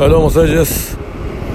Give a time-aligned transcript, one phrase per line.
[0.00, 0.96] はいどうも誠治です、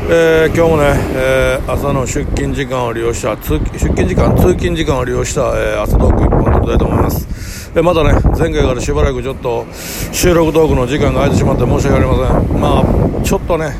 [0.07, 9.66] えー今日もね、えー朝の出勤時間を利用した通出勤時間通勤時間を利用した、えー朝トーク1本撮りたいと思います、えーまたね前回からしばらくちょっと
[10.12, 12.62] 収録トークの時間が空いてしまって申し訳ありません。
[12.62, 13.73] まあちょっとね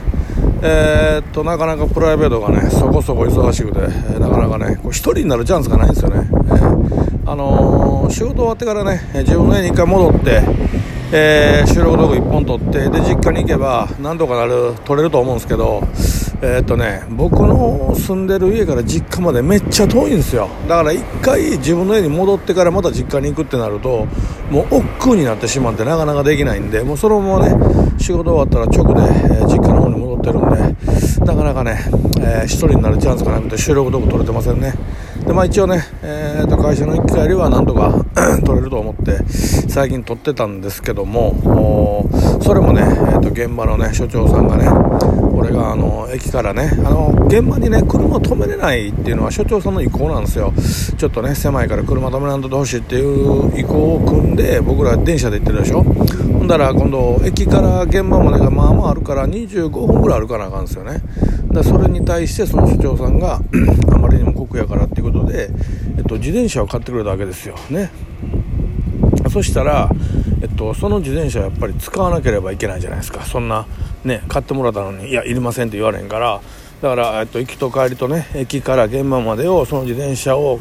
[0.64, 10.41] えーっとなかなかプライベートがねそこそこ忙しくて、えーなかなかねこう一人になるチャンスがないんですよね、えーあのー仕事終わってからね自分の家に一回戻って
[11.12, 15.82] えー収録道具1本撮ってで実家に行けば何とかなる撮れると思うんですけど
[16.42, 20.50] えーっとね僕の住んでる家から実家までめっちゃ遠いんですよ。
[20.68, 24.06] だから一回自分の家に戻ってからまた実家に行くってなると
[24.50, 27.56] もう億劫になってしまってなかなかできないんでもうそのままね
[27.98, 31.79] 仕事終わったら直で、えー実家の方に戻ってるんでなかなかね、
[32.20, 34.73] えー一人になるチャンスがなくて収録道具撮れてませんね。
[35.25, 38.06] でまあ一応ね、えーと会社の行き帰りはなんとか
[38.45, 39.23] 撮れると思って
[39.70, 42.09] 最近撮ってたんですけども
[42.42, 44.67] それもね、えー、と現場のね所長さんがね
[45.34, 50.53] 俺があの駅からねあの現場にね車を止めれないっていうのは所長さんの意向なんですよ。
[50.98, 55.84] ちょっとね狭いから車止めらんとてほしいっていう意向を組んで僕ら電車で行ってるでしょ。
[55.84, 61.02] ほんだら今度駅から現場までがまあまああるから25分ぐらい歩かなあかんですよね。
[61.52, 63.40] だそれに対してその所長さんが
[63.92, 65.50] あまりにもやからっていうことで、
[65.98, 67.56] えっと、自転車を買ってくれたわけですよ。
[67.70, 67.92] ね。
[69.30, 69.89] そしたら、
[70.42, 73.23] えっと、その自転車はやっぱり使わなければいけないじゃないですか。
[73.23, 73.66] そんな
[74.03, 76.42] ね買ってもらったのにいやいりませんって言われへんから。
[76.81, 80.59] だから、えっと、行きと帰りとね駅から現場までをその自転車を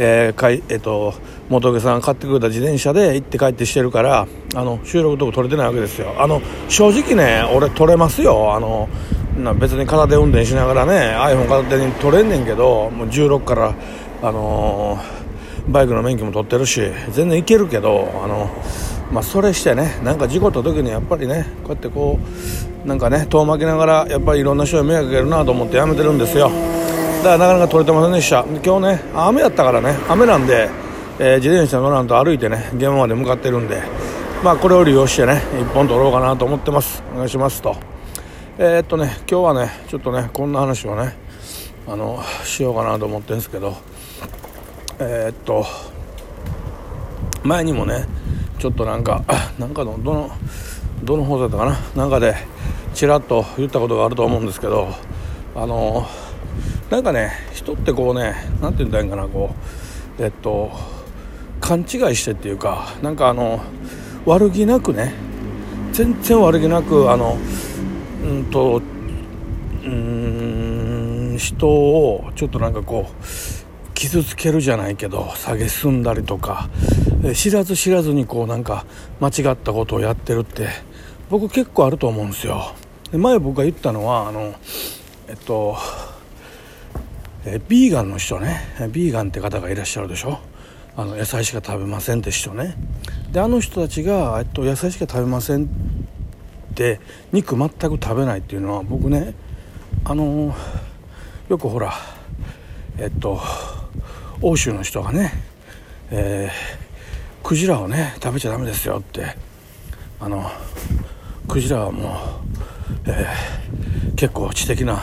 [0.00, 1.12] えーかいえっと、
[1.48, 6.14] 元請さんが買ってくれた自転車で行って帰ってしてるからあの収録とか撮れてないわけですよ。
[6.22, 8.54] あの正直ね俺撮れますよ。
[8.54, 8.88] あの
[9.38, 13.74] な別に片手運転しながらね iPhone 片手に撮れんねんけどもう16から
[14.22, 15.18] あのー
[15.68, 16.80] バイクの免許も取ってるし
[17.10, 18.50] 全然いけるけどあの、
[19.12, 22.18] まあ、それしてねなんか事故った時にやっぱりねこうやってこ
[22.84, 26.50] うなんかね遠巻きながらやっぱりいろんな人に迷惑かけるなと思ってやめてるんですよ。
[27.22, 28.44] だからなかなか取れてませんでした。
[28.64, 30.70] 今日ね雨やったからね雨なんで、
[31.18, 33.82] えー自転車乗らんと歩いてね現場まで向かってるんで
[34.42, 37.02] まあこれを利用してね一本取ろうかなと思ってます。
[37.12, 37.97] お願いしますと。
[38.60, 41.14] えーっとね今日はねちょっとねこんな話をね
[41.86, 43.76] あのしようかなと思ってるんですけど
[44.98, 45.64] えーっと
[47.44, 48.04] 前にもね
[48.58, 49.22] ちょっとなんか
[49.60, 50.30] なんかのどの
[51.04, 52.02] どの放送だったかな？
[52.02, 52.34] なんかで
[52.94, 54.88] ちらっと言ったことがあると思うんですけど
[55.54, 56.04] あの
[56.90, 59.50] なんかね人ってこうねなんて言うんだいいんかなこ
[60.18, 60.72] うえっと
[61.60, 61.86] 勘違い
[62.16, 63.60] してっていうかなんかあの
[64.26, 65.14] 悪気なくね
[65.92, 67.38] 全然悪気なくあの
[68.24, 68.82] うんと
[69.84, 73.14] うん人をちょっとなんかこう
[73.94, 76.68] 傷つけるじゃないけど蔑んだりとか、
[77.34, 78.86] 知らず知らずにこうなんか
[79.20, 80.68] 間違ったことをやってるって
[81.30, 82.74] 僕結構あると思うんですよ。
[83.10, 84.54] で前僕が言ったのはあの
[85.28, 85.76] えっと
[87.44, 88.60] えビーガンの人ね。
[88.80, 90.38] えービーガンって方がいらっしゃるでしょ。
[90.96, 92.74] あの野菜しか食べませんって人ね。
[93.30, 95.68] であの人たちが、えっと、野菜しか食べません
[96.70, 97.00] って
[97.32, 99.34] 肉全く食べないっていうのは僕ね
[100.04, 100.54] あの
[101.48, 101.94] よくほら
[102.98, 103.40] えっと
[104.40, 105.32] 欧州の人がね、
[106.10, 106.88] えー
[107.40, 109.24] クジラをね食べちゃダメですよって
[110.20, 110.50] あの
[111.48, 112.10] クジラはも
[113.06, 113.68] う、えー
[114.18, 115.00] 結構知的な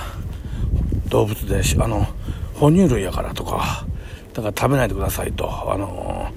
[1.08, 2.06] 動物であの
[2.56, 3.88] 哺乳類やからとか
[4.36, 5.72] だから食べないでくださいと。
[5.72, 6.28] あの、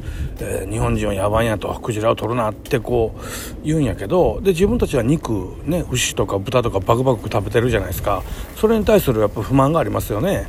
[0.41, 1.69] えー日本人は野蛮やと。
[1.81, 4.41] クジラを取るなってこう言うんやけど。
[4.41, 8.23] で自分たちは肉ね牛とか豚とかバクバク食べてるじゃないですか。
[8.57, 10.47] それに対するやっぱ不満がありますよね。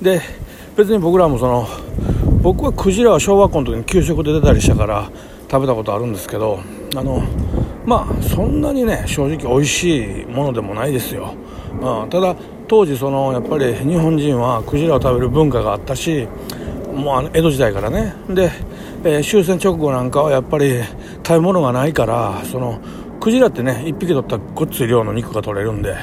[0.00, 0.22] で
[0.76, 1.68] 別に僕らもその
[2.40, 5.10] 僕はクジラは小学校の時に給食で出たりしたから
[5.50, 6.60] 食べたことあるんですけど
[6.94, 7.22] あの
[7.84, 11.34] まあそんなにね正直美味しいものでもないですよ、
[11.72, 12.36] うん、ただ
[12.68, 16.28] 当時そのやっぱり日本人はクジラを食べる文化があったし
[16.98, 18.14] もうあの江戸時代からね。
[18.28, 18.50] で、
[19.04, 20.82] えー終戦直後なんかはやっぱり
[21.24, 22.80] 食べ物がないからその
[23.20, 25.96] クジラってね1匹取ったらごっつい量の肉が取れるんで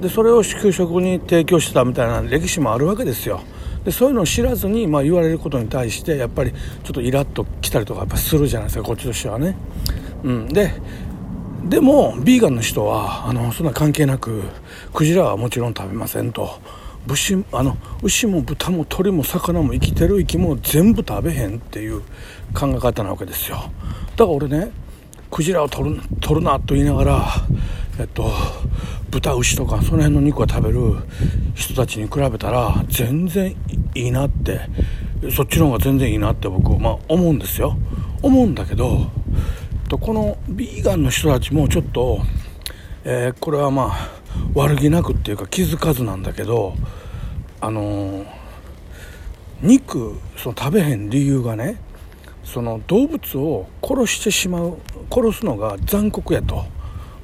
[0.00, 3.40] でそれを給食に提供してたみたいな歴史もあるわけですよ。
[3.84, 9.56] でそういうのを知らずに、まあ、言われることに対してやっぱりちょっとイラッときたりとかやっぱするじゃないですかこっちとしてはね、
[10.24, 10.72] うん、で
[11.64, 14.42] でもビーガンの人はあのそんな関係なく
[14.92, 16.60] クジラはもちろん食べませんと。
[17.08, 22.00] 牛あの牛も豚も鳥も魚も生きてる生き物全部食べへんっていう
[22.54, 23.70] 考え方なわけですよ。
[24.16, 24.70] だから俺ね
[25.30, 27.26] クジラを取る取るなと言いながら
[27.98, 28.30] えっと
[29.10, 30.96] 豚牛とかその辺の肉を食べる
[31.54, 33.56] 人たちに比べたら全然
[33.94, 34.60] いいなって
[35.30, 37.76] そっちの方が全然いいなって僕、まあ、思うんですよ。
[38.22, 39.10] 思うんだけど
[39.88, 42.20] このビーガンの人たちもちょっと、
[43.04, 44.15] えーこれはまあ
[44.54, 46.74] 悪気なくっていうか気づかずなんだけど
[47.60, 48.24] あの
[49.62, 51.80] 肉その食べへん理由がね
[52.44, 54.78] その動物を殺してしまう
[55.10, 56.64] 殺すのが残酷やと。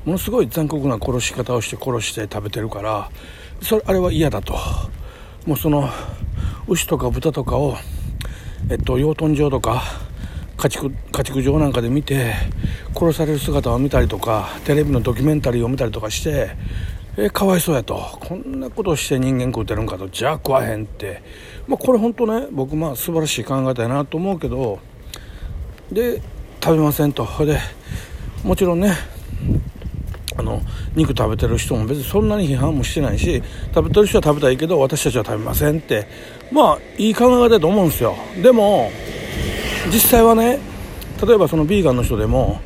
[0.05, 3.09] ものすごい残酷な殺し方をして殺して食べてるから
[3.61, 4.55] それあれは嫌だと。
[5.47, 5.89] もうその
[6.69, 7.77] 牛とか豚とかを、
[8.71, 9.83] えっと、養豚場とか
[10.57, 12.35] 家畜家畜場なんかで見て
[12.95, 16.51] 殺される姿を見たりとかテレビのドキュメンタリーを見たりとかして
[17.19, 17.95] えかわいそうやと。
[18.21, 20.09] こんなことして人間食うてるんかと。
[20.09, 21.23] じゃあ食わへんって、
[21.69, 24.79] まあ、これ本当ね僕まあ素晴らしい考えだなと思うけど。
[25.91, 26.23] で
[26.63, 27.29] 食べませんと。
[27.45, 27.59] で
[28.45, 28.95] もちろんね
[30.39, 30.63] あの
[30.97, 33.43] 肉食べてる人も別にそんなに批判もしてないし
[33.75, 36.07] 食べてる人は食べたいけど私たちは食べませんって。
[36.51, 38.17] まあいい考え方だと思うんですよ。
[38.43, 38.91] でも
[39.93, 40.61] 実際はね
[41.23, 42.61] 例えばそのビーガンの人でも、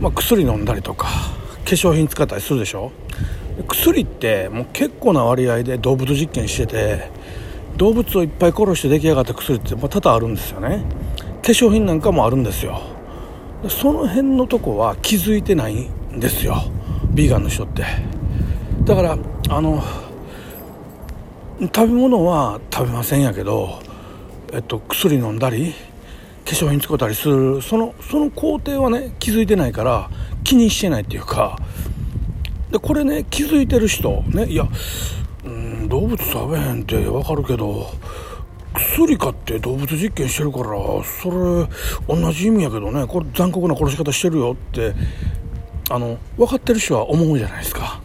[0.00, 1.06] まあ、薬飲んだりとか
[1.64, 2.90] 化粧品使ったりするでしょ。
[3.62, 7.10] 薬ってもう結構な割合で動物実験してて
[7.76, 10.84] 動物をいっぱい殺して出来上がった薬って多々あるんですよね。
[11.42, 12.82] 化粧品なんかもあるんですよ。
[13.68, 16.56] その辺のとこは気づいてないんですよ。
[17.12, 17.84] ビーガンの人って。
[18.84, 19.18] だから
[19.48, 19.82] あの
[21.60, 23.80] 食べ物は食べませんやけど、
[24.52, 25.74] えっと、薬飲んだり
[26.44, 30.10] 化粧品使ったりするそのその工程はね気づいてないから
[30.42, 31.58] 気にしてないっていうか
[32.70, 34.68] でこれね気づいてる人ねいや
[35.44, 37.90] うん動物食べへんって分かるけど
[38.74, 40.68] 薬買って動物実験してるから
[41.04, 41.68] それ
[42.08, 44.94] 同じ意味やけどねこれ残酷な殺し方してるよって
[45.90, 48.00] あの分かってる人は思うじゃないですか。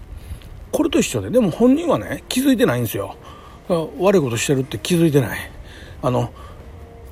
[0.71, 3.15] これと一緒ででも本人はね気づいてないんですよ。
[3.99, 5.39] 悪いことしてるって気づいてない。
[6.01, 6.31] あの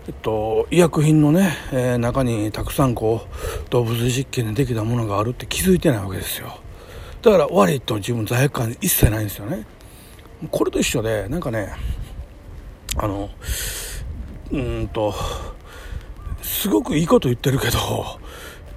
[0.05, 6.59] えっと、医薬品のね、えー、中にたくさんこう動物実験でできたものがあるって気づいてないわけですよ。
[7.24, 9.66] だから悪いと自分罪悪感一切ないんですよね。
[10.52, 11.74] これと一緒でなんかね
[12.98, 13.30] あの
[14.52, 15.14] うんと
[16.42, 18.20] すごくいいこと言ってるけど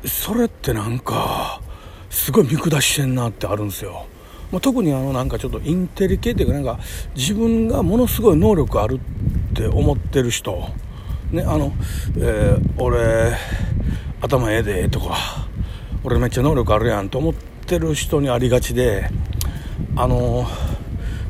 [0.04, 1.60] それってなんか
[2.08, 4.06] すごい見下してんなってあるんですよ、
[4.52, 6.78] まあ、特にあのなんかちょっとインテリ系っていうかなんか
[7.16, 9.00] 自分がものすごい能力ある
[9.50, 10.68] って思ってる人
[11.32, 11.72] ねあの、
[12.16, 13.36] えー、俺
[14.20, 15.16] 頭ええでとか
[16.04, 19.10] 俺めっちゃ能力あるやんと思っててる人にありがちで
[19.96, 20.46] あの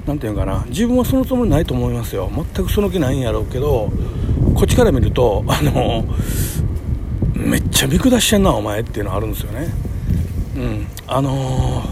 [0.07, 2.31] 何て言うかな自分はそのつもりないと思いますよ。
[2.55, 3.91] 全くその気ないんやろうけど
[4.55, 6.05] こっちから見るとあの
[7.35, 9.69] めっちゃ見下してんなお前っていうのあるんですよね。
[10.57, 10.87] うん。
[11.07, 11.83] あの、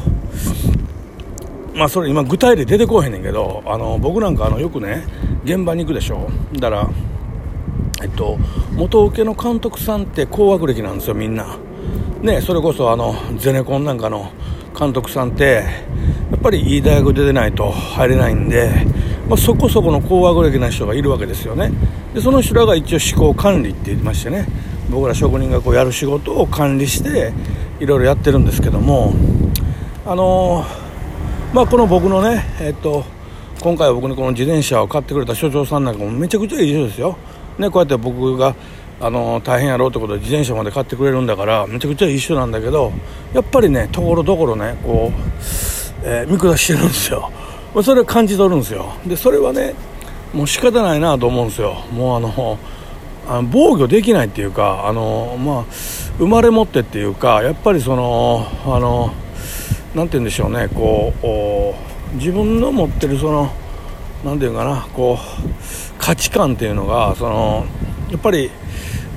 [1.74, 5.04] まあそれ今具体例出てこへんねんけどあの僕なんかあのよくね
[5.44, 6.30] 現場に行くでしょ。
[6.54, 6.90] だから
[8.02, 8.38] えっと
[8.74, 11.56] 元請けの監督さんって高学歴なんですよみんな。
[12.24, 14.32] ねそれこそあのゼネコンなんかの
[14.76, 15.62] 監督さんって
[16.30, 18.86] やっぱりいい大学出てないと入れないんで、
[19.28, 21.70] まあ、そこそこの高学歴な人がいるわけですよね。
[22.14, 24.46] でその人らが一応思考管理って言いましてね
[24.90, 27.34] 僕ら職人がこうやる仕事を管理して
[27.78, 29.12] いろいろやってるんですけども
[30.06, 30.64] あの、
[31.52, 33.04] まあこの僕のねえっと
[33.60, 37.18] 今回は僕にこの自転車を買ってくれた所長さんなんかもめちゃくちゃいい人ですよ。
[37.58, 38.54] ね、こうやって僕が
[39.00, 42.92] あの大変やろうってことで自転車まで買ってくれるんだからめちゃくちゃいい人なんだけど
[43.32, 45.20] やっぱりねところどころねこう、
[46.04, 47.30] えー、見下してるんですよ。
[47.82, 48.94] それを感じ取るんですよ。
[49.06, 49.74] でそれはね
[50.32, 51.74] もう仕方ないなと思うんですよ。
[51.92, 52.58] もうあの
[53.26, 55.64] あの防御できないっていうかあのまあ
[56.18, 59.12] 生まれ持ってっていうかやっぱりそのあの
[59.94, 63.50] なて言うんでしょうねこう自分の持ってるその
[64.24, 67.66] なんていうかなこう価値観っていうのがその
[68.14, 68.48] やっぱり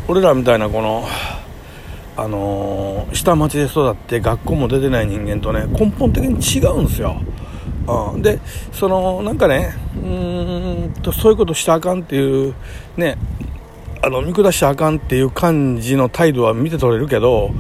[0.07, 1.07] 俺らみたいなこの
[2.15, 7.21] あのー、下町で育って学校も出てない人間とね根本的に違うんですよ、
[7.87, 8.39] うん、で
[8.71, 12.55] そのなんかねうんとそういうことしたらあかんっていう
[12.97, 13.19] ね
[14.01, 17.51] あの見下したらあかんっていう感じの態度は見て取れるけど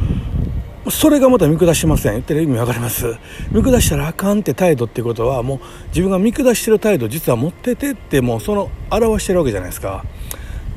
[0.89, 2.13] それがまた見下しません。
[2.13, 3.17] 言ってる意味分かります。
[3.51, 10.03] 見下したらあかんって態度ってことはもう自分が見下してる態度実は持っててってもうその表してるわけじゃないですか。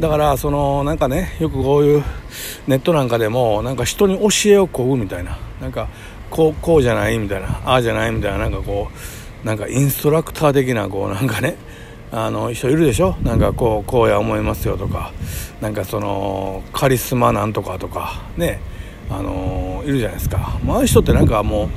[0.01, 2.05] だからそのなんかねよくこういう
[2.67, 5.89] ネットなんかでもなんか人に教えを請うみたいななんか
[6.31, 8.89] こうこうじゃないみたいなああじゃないみたいななんかこ
[9.45, 11.57] うなんかインストラクター的なこうなんかね
[12.13, 13.15] あの人いるでしょ？
[13.23, 15.13] なんかこうこうや思いますよとか
[15.61, 18.61] なんかそのカリスマなんとかとかね
[19.11, 21.69] あのいるじゃないですか、まああいう人ってなんかもう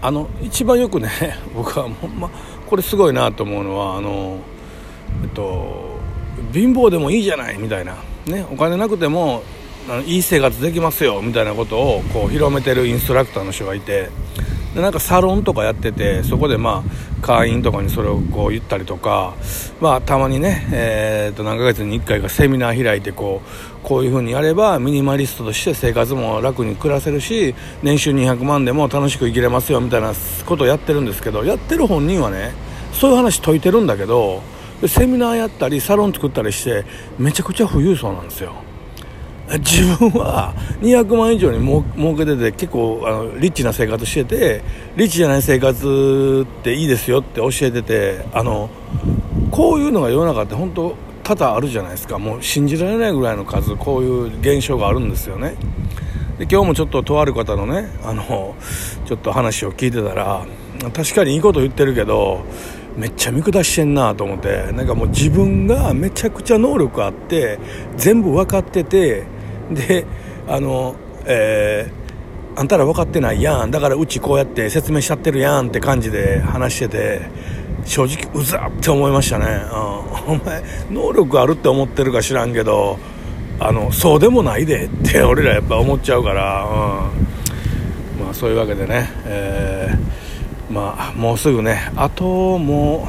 [0.00, 1.08] あの一番よくね
[1.54, 2.28] 僕はほんま
[2.66, 4.38] これすごいなと思うのはあの
[5.22, 5.91] えっと
[6.52, 7.96] 貧乏でもいいじゃないみたいな、
[8.26, 9.42] ね、お金なくても
[10.06, 14.10] いい生活できますよみたいなことをこう広めてるインストラクターの人がいて。
[14.74, 19.34] でなんかサロンとかやっててそこでまあ会員とかにそれをこう言ったりとか、
[19.80, 30.12] まあ、たまにね、えー、と何ヶ月に1回かセミナー開いてこうこういう風にやればミニマリストとして生活も楽に暮らせるし年収200万でも楽しく生きれますよみたいな
[30.46, 32.52] ことをやってるんですけどやってる本人はね
[32.92, 34.42] そういう話解いてるんだけど
[34.88, 36.84] セミナーやったりサロン作ったりして
[37.18, 38.54] めちゃくちゃ富裕層なんですよ。
[39.58, 44.62] 自分は200万以上にも儲けてて結構あのリッチな生活してて
[44.96, 48.70] リッチじゃない生活っていいですよって教えててあの
[49.50, 52.18] こういうのが世の中って本当多々あるじゃないですか。
[52.18, 55.56] もう信じられないぐらいの数こういう現象があるんですよね。
[56.38, 58.56] で今日もちょっととある方のねあの
[59.04, 60.46] ちょっと話を聞いてたら
[60.94, 62.44] 確かにいいこと言ってるけど
[62.96, 67.58] めっちゃ見下してんなと思ってなんかもう自分がめちゃくちゃ能力あって
[67.96, 69.24] 全部分かってて
[69.70, 70.06] で
[70.48, 73.70] あのえー、あんたら分かってないやん。
[73.70, 77.20] だからうちこうやって説明しちゃってるやんって感じで話してて
[77.84, 79.46] 正直うざって思いましたね、
[80.26, 82.98] うん、お前能力あるって思ってるか知らんけど
[83.58, 86.66] あのそうでもないでって俺らやっぱ思っちゃうから、う
[88.16, 89.81] ん、まあそういうわけでね、えー、
[90.72, 93.06] まあもうすぐねあとも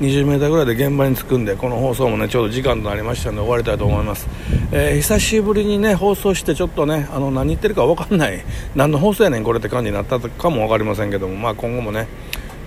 [0.00, 4.28] う 20m ぐらいで現場に着くんでこの放送もねちょうど時間となりましたので終わりたいと思います、
[4.72, 8.44] えー、久しぶりにね放送してちょっとねあの何言ってるか分かんない
[8.76, 12.06] 何の放送やねんこれって感じになったかも分かりませんけどもまあ今後もね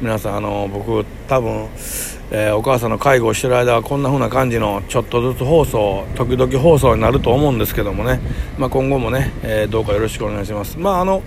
[0.01, 1.69] 皆さんあの僕多分、
[2.31, 8.19] えー、お母さんの介護をしてる間はこんな風な感じのちょっとずつ放送時々放送になると思うんですけどもね、
[8.57, 10.77] まあ、今後もね、えー、どうかよろしくお願いします。
[10.77, 11.23] まああの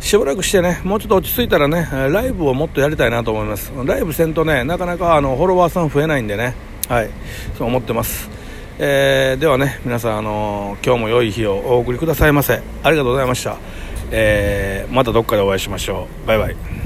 [0.00, 3.72] しばらくしてね、もうちょっと落ち着いたらね、ライブをもっとやりたいなと思います。
[3.84, 6.54] ライブせんとね、なかなかあのフォロワーさん増えないんでね、
[6.88, 7.10] はい、
[7.56, 8.28] そう思ってます。
[8.78, 12.62] えー、ではね、皆さん、あのー、今日も良い日をお送りくださいませ。
[12.82, 13.58] ありがとうございました。
[14.10, 16.26] えー、またどっかでお会いしましょう。
[16.26, 16.79] バイバイ。